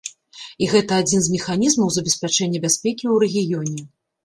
І 0.63 0.69
гэта 0.71 0.91
адзін 1.01 1.21
з 1.25 1.33
механізмаў 1.35 1.93
забеспячэння 1.99 2.65
бяспекі 2.65 3.05
ў 3.13 3.15
рэгіёне. 3.27 3.89